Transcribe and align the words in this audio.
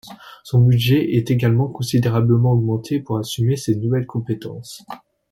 Son 0.43 0.59
budget 0.61 1.15
est 1.15 1.29
également 1.29 1.67
considérablement 1.67 2.53
augmenté 2.53 2.99
pour 2.99 3.19
assumer 3.19 3.55
ces 3.55 3.75
nouvelles 3.75 4.07
compétences. 4.07 4.83